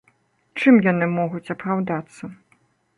Чым 0.61 0.73
яны 0.91 1.11
могуць 1.19 1.45
апраўдацца? 1.57 2.23